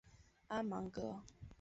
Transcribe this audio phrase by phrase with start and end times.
[0.47, 1.15] 阿芒格。